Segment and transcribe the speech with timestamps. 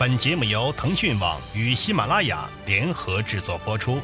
[0.00, 4.00] 本节目由腾讯网与喜马拉雅联合制作播出。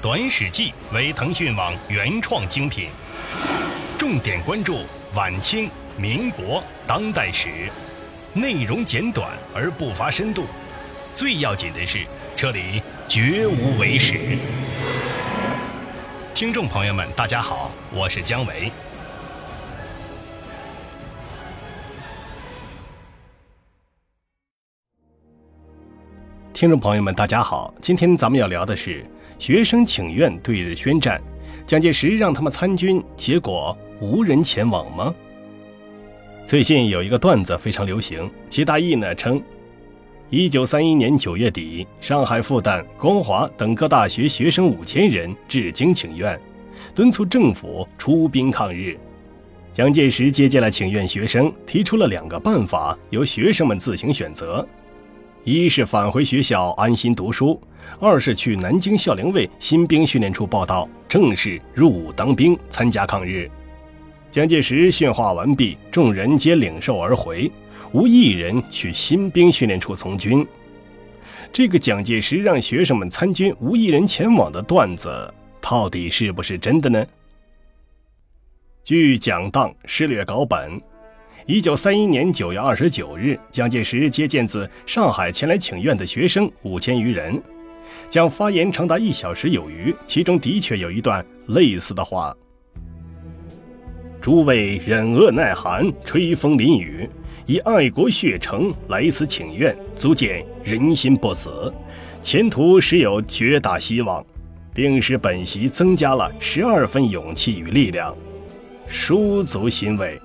[0.00, 2.88] 短史记为腾讯网原创精品，
[3.98, 5.68] 重点关注晚清、
[5.98, 7.70] 民国、当代史，
[8.32, 10.46] 内容简短而不乏深度。
[11.14, 14.38] 最要紧的是，这里绝无伪史。
[16.34, 18.72] 听众朋友们，大家好，我是姜维。
[26.62, 29.04] 听众朋友们，大家好，今天咱们要聊的是
[29.36, 31.20] 学生请愿对日宣战，
[31.66, 35.12] 蒋介石让他们参军，结果无人前往吗？
[36.46, 39.42] 最近有一个段子非常流行，其大意呢称，
[40.30, 46.40] 一九三一年九月底，上海复旦、光华等各大学学生五千人至京请愿，
[46.94, 48.96] 敦促政府出兵抗日。
[49.72, 54.64] 蒋介石接见了请愿学生，提出了两个办法，由学生们自行选择。
[55.44, 57.60] 一是返回学校安心读书，
[57.98, 63.50] 二是去南京校陵卫新兵训练处报到，正式入伍当兵，参加抗日。
[64.30, 67.50] 蒋介石训话完毕，众人皆领受而回，
[67.90, 70.46] 无一人去新兵训练处从军。
[71.52, 75.10] 这个蒋介石让学生们参军，无一人前往的段子，
[75.60, 77.04] 到底是不是真的呢？
[78.84, 80.80] 据蒋当施略稿本。
[81.46, 87.42] 一九三一年九月二十九日，蒋介石接见自上海前来请愿的学生五千余人，
[88.08, 89.92] 将发言长达一小时有余。
[90.06, 92.32] 其中的确有一段类似的话
[94.22, 97.10] ：“诸位忍饿耐寒、吹风淋雨，
[97.46, 101.74] 以爱国血诚来此请愿，足见人心不死，
[102.22, 104.24] 前途实有绝大希望，
[104.72, 108.16] 并使本席增加了十二分勇气与力量，
[108.86, 110.16] 殊足欣慰。”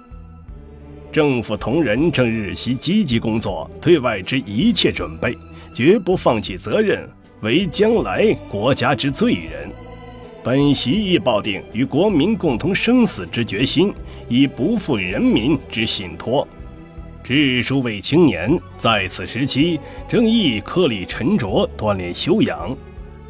[1.17, 5.35] 政府同仁正日夕积极工作，对外之一切准备，
[5.73, 7.09] 绝不放弃责任，
[7.41, 9.67] 为将来国家之罪人。
[10.43, 13.91] 本席亦抱定与国民共同生死之决心，
[14.29, 16.47] 以不负人民之信托。
[17.23, 22.77] 致诸位青年，在此时期，正宜颗粒沉着，锻炼修养，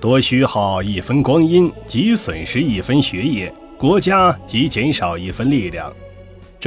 [0.02, 5.90] 多虚耗一分光阴，即损失一分学业，国家即减少一分力量。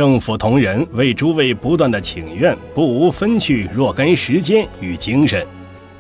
[0.01, 5.47] 政府同仁为诸位不断的请愿，不无分去若干时间与精神，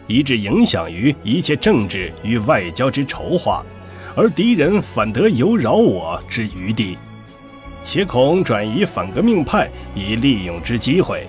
[0.06, 3.62] 以致影响于一切政治与外交之筹划，
[4.16, 6.97] 而敌人反得有扰我之余地，
[7.83, 11.27] 且恐转移反革命派以利用之机会。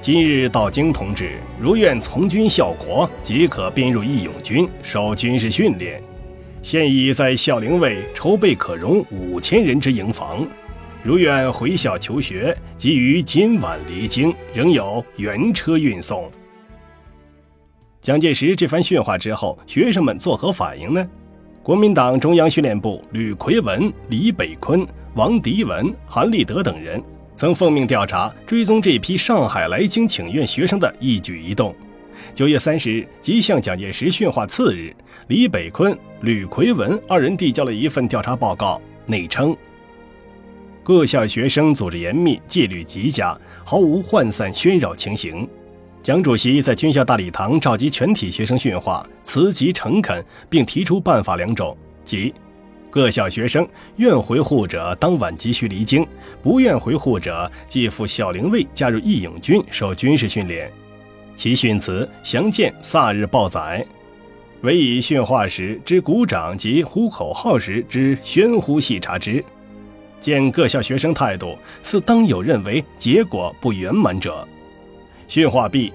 [0.00, 6.00] 今日到京同志，如愿从军效国，即可编入义勇军，受军事训练。
[6.62, 10.46] 现已在孝陵卫筹备可容五千人之营房。
[11.06, 16.28] 如愿回校求学，即于今晚离京，仍有原车运送。
[18.00, 21.08] 蒋介石这番训话之后，学生们作何反应呢？
[21.62, 24.84] 国民党中央训练部吕奎文、李北坤、
[25.14, 27.00] 王迪文、韩立德等人
[27.36, 31.72] 曾奉命调查追踪这批上海来京请愿学生的一举一动。
[32.34, 34.92] 九月三十日，即向蒋介石训话次日，
[35.28, 39.56] 李北坤、吕奎文二人递交了一份调查报告，内称。
[40.86, 45.44] 各校学生组织严密，纪律极佳，毫无涣散喧扰情形。
[46.00, 52.32] 蒋主席在军校大礼堂召集全体学生训话，辞极诚恳，并提出办法两种：即
[52.88, 56.06] 各校学生愿回沪者当晚即须离京，
[56.40, 60.70] 不愿回沪者即赴校陵卫加入义勇军受军事训练。
[61.34, 63.84] 其训词详见萨日报载。
[64.60, 69.44] 唯以训话时之鼓掌及呼口号时之喧呼细察之。
[70.20, 74.46] 见各校学生态度，似当有认为结果不圆满者。
[75.28, 75.92] 训话毕，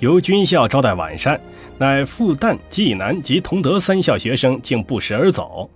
[0.00, 1.40] 由军校招待晚膳，
[1.78, 5.68] 乃复旦、济南及同德三校学生竟不时而走。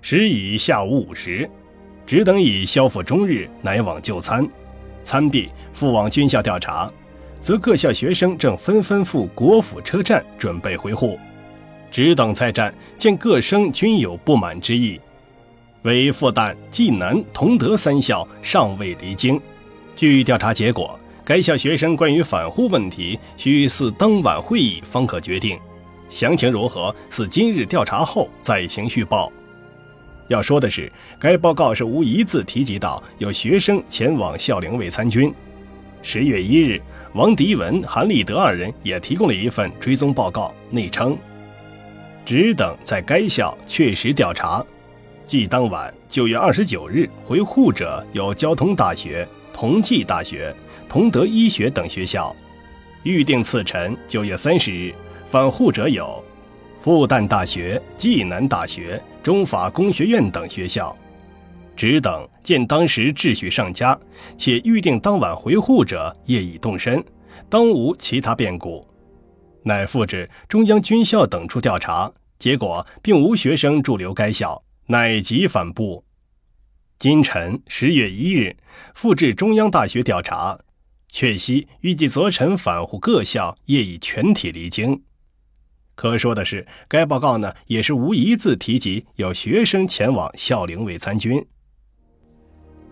[0.00, 1.48] 时已下午五时，
[2.06, 4.48] 只等已消复终日，乃往就餐。
[5.04, 6.90] 餐毕，复往军校调查，
[7.40, 11.18] 则各校学生正纷纷赴国府车站准备回沪。
[11.90, 15.00] 只等再战，见各生均有不满之意。
[15.82, 19.40] 为复旦、暨南、同德三校尚未离京。
[19.96, 25.58] 据调查结果，该校学生关于返沪问题，需似当晚会议方可决定。
[26.08, 29.32] 详情如何，似今日调查后再行续报。
[30.28, 35.32] 要说的是，该报告是无一字提及到有学生前往孝陵卫参军。
[36.00, 36.80] 十月一日，
[37.14, 41.18] 王迪文、韩立德二人也提供了一份追踪报告，内称：
[42.24, 44.64] 只等在该校确实调查。
[45.32, 50.54] 即当晚九月二十九日回沪者有交通大学、同济大学、
[50.90, 52.36] 同德医学等学校。
[53.02, 54.94] 预定次晨九月三十日
[55.30, 56.22] 返沪者有
[56.82, 60.94] 复旦大学、暨南大学、中法工学院等学校。
[61.74, 63.98] 只等见当时秩序尚佳，
[64.36, 67.02] 且预定当晚回沪者业已动身，
[67.48, 68.86] 当无其他变故，
[69.62, 76.04] 乃复至中央军校等处调查，结果并无学生驻留该校，乃即返部。
[76.98, 78.54] 今晨十月一日
[78.94, 80.58] 复至中央大学调查，
[81.08, 85.02] 确悉预计昨晨返沪各校业已全体离京。
[85.94, 91.42] 可说的是，该报告呢也是无一字提及有学生前往校陵卫参军。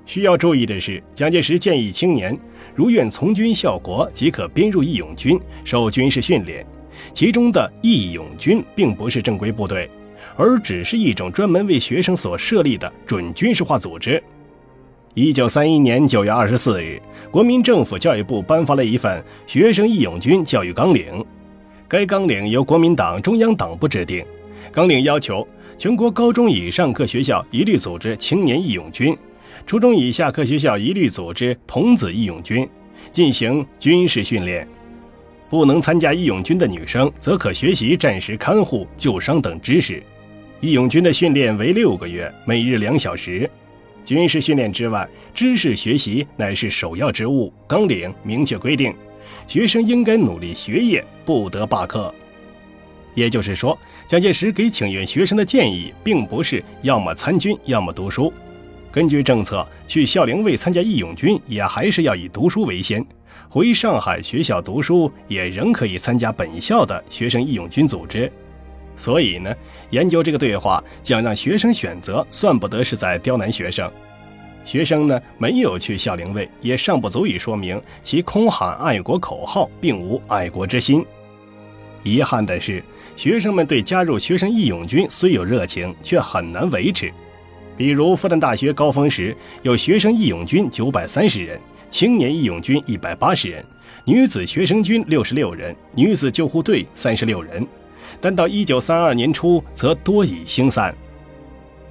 [0.07, 2.35] 需要注意的是，蒋介石建议青年
[2.75, 6.67] 如愿从军效国，即可编入义勇军，受军事训练。
[7.13, 9.91] 其中的义勇军并不是正规部队，
[10.37, 14.23] 而只是一种专门为学生所设立的准军事化组织。
[15.15, 17.01] 一九三一年九月二十四日，
[17.31, 21.05] 国民政府教育部颁发了一份《学生义勇军教育纲领》，
[21.89, 24.25] 该纲领由国民党中央党部制定。
[24.71, 25.47] 纲领要求
[25.77, 29.17] 全国高中以上各学校一律组织青年义勇军。
[29.67, 32.67] 初中以下各学校一律组织童子义勇军，
[33.11, 34.67] 进行军事训练。
[35.49, 40.01] 不能参加义勇军的女生，则可学习战时看护、救伤等知识。
[40.61, 43.51] 义勇军的训练为六个月，每日两小时。
[44.05, 47.51] 军事训练之外，知识学习乃是首要之务。
[47.67, 48.95] 纲领明确规定，
[49.49, 52.15] 学生应该努力学业，不得罢课。
[53.15, 58.31] 也就是说，蒋介石给请愿学生的建议，并不是要么参军，要么读书。
[58.93, 63.03] 根据政策，去校陵卫参加义勇军也还是要以读书为先。
[63.49, 68.31] 回上海学校读书也仍可以参加本校的学生义勇军组织。
[69.01, 69.57] 所以呢，
[69.89, 73.91] 研究这个对话讲让学生选择，算不得是在刁难学生。
[74.63, 81.03] 学生呢没有去校陵卫，也尚不足以说明其空喊爱国口号，并无爱国之心。
[82.03, 82.85] 遗憾的是，
[83.17, 87.11] 学生们对加入学生义勇军虽有热情，却很难维持。
[87.79, 91.59] 比如复旦大学高峰时有学生义勇军九百三十人，
[91.89, 93.65] 青年义勇军一百八十人，
[94.05, 97.67] 女子学生军六十六人，女子救护队三十六人。
[98.21, 100.95] 但到一九三二年初，则多已星散。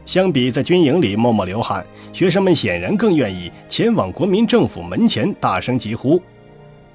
[0.06, 6.19] 相比在军营里默默流汗，学生们显然更愿意前往国民政府门前大声疾呼。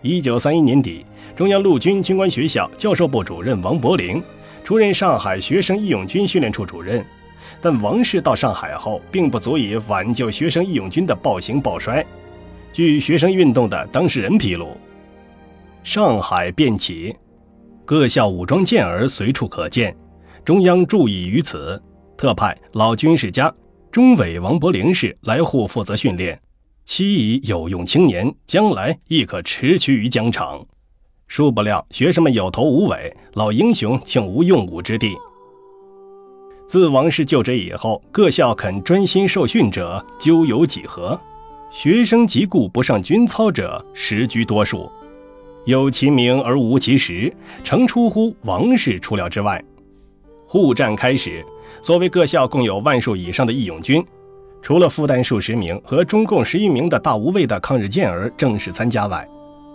[0.03, 1.07] 一九三一年底，
[1.37, 4.21] 中央陆军军官学校教授部主任王伯龄
[4.65, 7.05] 出任上海学生义勇军训练处主任。
[7.63, 12.05] 但王氏到上海后，并不足以挽救学生义勇军的暴行暴衰。
[12.73, 14.77] 据学生运动的当事人披露，
[15.85, 17.15] 上海便起，
[17.85, 19.95] 各校武装健儿随处可见。
[20.45, 21.81] 中央注意于此，
[22.17, 23.53] 特派老军事家
[23.91, 26.41] 中委王伯龄氏来沪负责训练，
[26.85, 30.65] 期以有用青年，将来亦可驰驱于疆场。
[31.27, 35.15] 殊不料，学生们有头无尾，老英雄竟无用武之地。
[36.67, 41.21] 自王氏就职以后，各校肯专心受训者究有几何？
[41.71, 44.91] 学生即故不上军操者，实居多数。
[45.65, 47.33] 有其名而无其实，
[47.63, 49.63] 诚出乎王氏出料之外。
[50.47, 51.45] 沪战开始，
[51.81, 54.05] 作为各校共有万数以上的义勇军，
[54.61, 59.27] 除了复旦数十名和中共十余名的大无畏的抗日健儿正式参加外，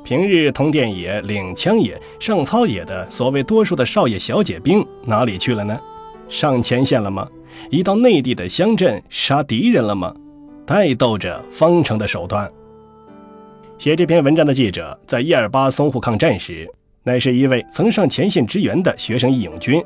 [0.03, 5.77] 平日通电野、领枪野、上操野的所谓多数的少爷小姐兵哪里去了呢？
[6.29, 7.27] 上前线了吗？
[7.71, 10.13] 一到内地的乡镇杀敌人了吗？
[10.65, 12.49] 带斗着方程的手段。
[13.79, 16.69] 写这篇文章的记者在一二八淞沪抗战时，
[17.01, 19.81] 乃是一位曾上前线支援的学生义勇军，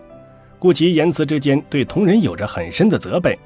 [0.57, 3.37] 故其言辞之间对同仁有着很深的责备。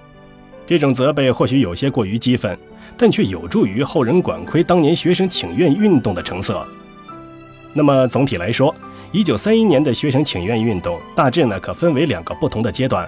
[0.65, 2.57] 这种责备或许有些过于激愤，
[2.95, 6.65] 但却有助于后人管窥当年学生请愿运动的成色。
[7.73, 8.73] 那么总体来说，
[9.11, 13.05] 一九三一年的学生请愿运动大致呢可分为两个不同的阶段。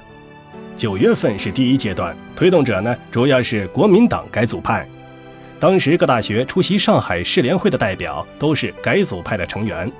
[0.75, 4.85] 九月份是第一阶段，推动者呢主要是国民党改组派。
[5.59, 9.91] 当时各大学出席上海市联会的代表都是改组派的成员。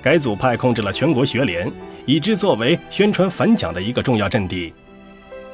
[0.00, 1.70] 改组派控制了全国学联，
[2.06, 4.72] 以之作为宣传反蒋的一个重要阵地。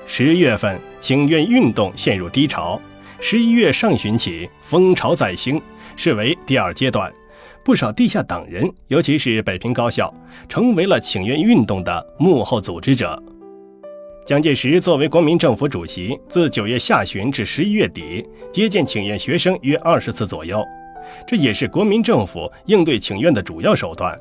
[0.06, 2.78] 十月份请愿运动陷入低潮，
[3.18, 5.60] 十一月上旬起风潮再兴，
[5.96, 7.10] 视为第二阶段。
[7.64, 10.12] 不少地下党人，尤其是北平高校，
[10.46, 13.20] 成为了请愿运动的幕后组织者。
[14.26, 20.64] 蒋介石作为国民政府主席，自九月下旬至十一月底，接见请愿学生约二十次左右，
[21.26, 24.18] 这也是国民政府应对请愿的主要手段。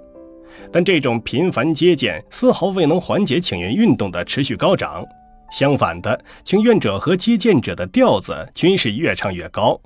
[0.74, 5.05] 但这种频繁接见，丝毫未能缓解请愿运动的持续高涨。
[5.53, 9.79] 相反的，请愿者和接见者的调子均是越唱越高。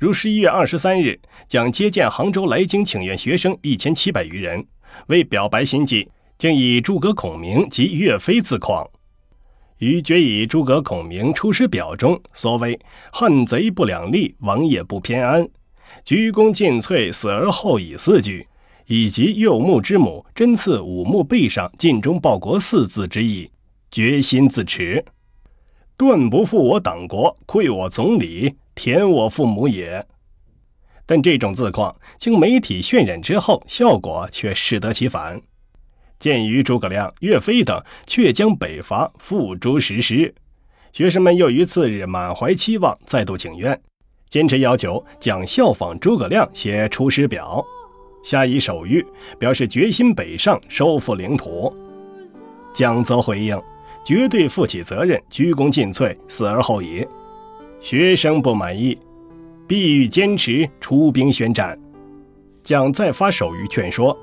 [0.00, 4.66] 如十一月二十三日，将接见杭州来京请愿学生一千七百余人，
[5.06, 8.84] 为表白心迹，竟以诸葛孔明及岳飞自况。
[9.80, 12.78] 于决以诸葛孔明《出师表》中所谓
[13.10, 15.48] “汉贼不两立，王爷不偏安，
[16.04, 18.46] 鞠躬尽瘁，死而后已”四句，
[18.88, 23.50] 以及“右目之母针刺五目背上尽忠报国”四字之意，
[23.90, 25.02] 决心自持，
[25.96, 30.06] 断不负我党国，愧我总理，填我父母也。
[31.06, 35.40] 但这种自况经媒体渲染之后，效果却适得其反。
[36.20, 40.32] 鉴于诸葛亮、岳飞等却将北伐付诸实施，
[40.92, 43.80] 学生们又于次日满怀期望，再度请愿，
[44.28, 47.64] 坚持要求蒋效仿诸葛亮写《出师表》，
[48.28, 49.02] 下以手谕，
[49.38, 51.74] 表示决心北上收复领土。
[52.74, 53.58] 蒋则回应
[54.04, 57.04] ：“绝对负起责任，鞠躬尽瘁，死而后已。”
[57.80, 58.98] 学生不满意，
[59.66, 61.78] 必欲坚持出兵宣战。
[62.62, 64.14] 蒋再发手谕劝说。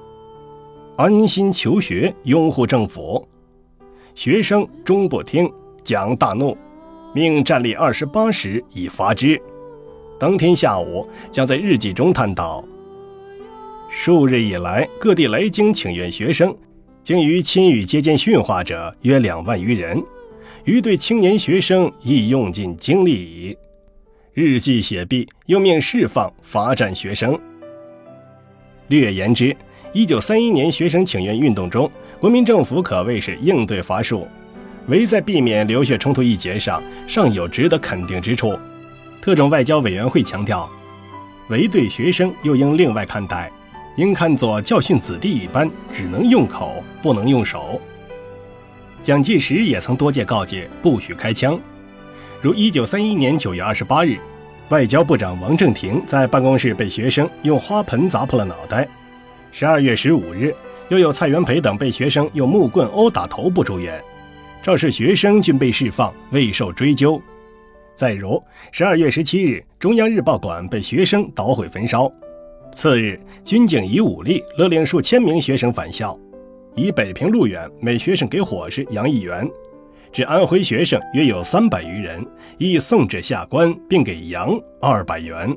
[0.98, 3.28] 安心求学，拥护政府。
[4.16, 5.48] 学生终不听，
[5.84, 6.58] 蒋大怒，
[7.14, 9.40] 命站立二十八时以罚之。
[10.20, 12.66] 当天下午，将在日记中叹道
[13.92, 16.52] ：“数日以来，各地来京请愿学生，
[17.04, 20.04] 经于亲与接见训话者约两万余人，
[20.64, 23.56] 于对青年学生亦用尽精力矣。”
[24.34, 27.40] 日记写毕，又命释放罚站学生。
[28.88, 29.56] 略言之。
[29.98, 31.90] 一九三一年学生请愿运动中，
[32.20, 34.28] 国民政府可谓是应对乏术，
[34.86, 38.56] 唯在避免流血冲突一节上尚有值得肯定之处。
[39.20, 40.70] 特种外交委员会强调，
[41.50, 43.52] 唯对学生又应另外看待，
[43.96, 47.82] 应看作教训子弟一般，只能用口，不能用手。
[49.02, 51.60] 蒋介石也曾多届告诫不许开枪，
[52.40, 54.20] 如一九三一年九月二十八日，
[54.70, 58.88] 外交部长王正廷在办公室被学生用花盆砸破了脑袋。
[59.60, 60.54] 十二月十五日，
[60.90, 64.00] 又有蔡元培等被学生用木棍殴打头部住院，
[64.62, 67.20] 肇事学生均被释放，未受追究。
[67.96, 68.40] 再如，
[68.72, 72.08] 十二月十七日，中央日报馆被学生捣毁焚烧。
[72.72, 76.16] 次日，军警以武力勒令数千名学生返校，
[76.76, 79.50] 以北平路远，每学生给伙食洋一元。
[80.12, 82.24] 至安徽学生约有三百余人，
[82.60, 85.50] 亦送至下关，并给洋二百元。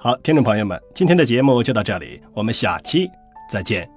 [0.00, 3.10] 好，听众朋友们，今天的节目就到这里，我们下期
[3.50, 3.90] 再见。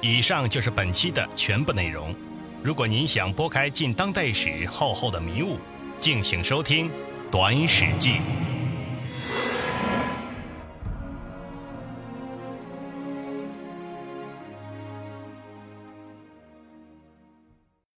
[0.00, 2.12] 以上就是本期的全部内容。
[2.64, 5.56] 如果您想拨开近当代史厚厚的迷雾，
[6.00, 6.88] 敬请收听
[7.30, 8.14] 《短史记》。